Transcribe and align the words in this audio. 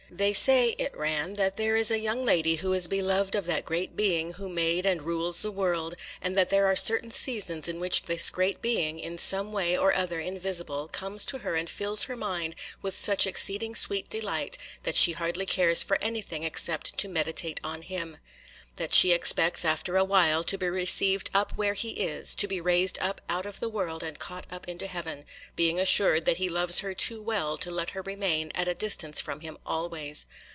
'They 0.13 0.33
say,' 0.33 0.75
it 0.77 0.93
ran, 0.97 1.35
'that 1.35 1.55
there 1.55 1.77
is 1.77 1.89
a 1.89 1.97
young 1.97 2.25
lady 2.25 2.57
who 2.57 2.73
is 2.73 2.89
beloved 2.89 3.33
of 3.33 3.45
that 3.45 3.63
Great 3.63 3.95
Being 3.95 4.33
who 4.33 4.49
made 4.49 4.85
and 4.85 5.01
rules 5.03 5.41
the 5.41 5.53
world, 5.53 5.95
and 6.21 6.35
that 6.35 6.49
there 6.49 6.65
are 6.67 6.75
certain 6.75 7.09
seasons 7.11 7.69
in 7.69 7.79
which 7.79 8.03
this 8.03 8.29
Great 8.29 8.61
Being, 8.61 8.99
in 8.99 9.17
some 9.17 9.53
way 9.53 9.77
or 9.77 9.93
other 9.93 10.19
invisible, 10.19 10.89
comes 10.89 11.25
to 11.27 11.37
her 11.39 11.55
and 11.55 11.69
fills 11.69 12.03
her 12.03 12.17
mind 12.17 12.57
with 12.81 12.93
such 12.93 13.25
exceeding 13.25 13.73
sweet 13.73 14.09
delight, 14.09 14.57
that 14.83 14.97
she 14.97 15.13
hardly 15.13 15.45
cares 15.45 15.81
for 15.81 15.97
anything 16.01 16.43
except 16.43 16.97
to 16.97 17.07
meditate 17.07 17.61
on 17.63 17.81
Him; 17.81 18.17
that 18.77 18.93
she 18.93 19.11
expects, 19.11 19.65
after 19.65 19.97
a 19.97 20.03
while, 20.03 20.45
to 20.45 20.57
be 20.57 20.67
received 20.67 21.29
up 21.33 21.51
where 21.57 21.73
He 21.73 21.89
is, 22.05 22.33
to 22.35 22.47
be 22.47 22.61
raised 22.61 22.97
up 22.99 23.19
out 23.27 23.45
of 23.45 23.59
the 23.59 23.67
world 23.67 24.01
and 24.01 24.17
caught 24.17 24.45
up 24.49 24.65
into 24.65 24.87
heaven, 24.87 25.25
being 25.57 25.77
assured 25.77 26.23
that 26.23 26.37
He 26.37 26.47
loves 26.47 26.79
her 26.79 26.93
too 26.95 27.21
well 27.21 27.57
to 27.57 27.69
let 27.69 27.89
her 27.91 28.01
remain 28.01 28.49
at 28.55 28.69
a 28.69 28.73
distance 28.73 29.19
from 29.19 29.41
Him 29.41 29.57
always. 29.65 30.25